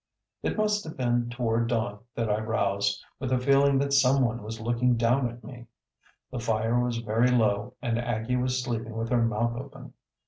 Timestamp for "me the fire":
5.43-6.79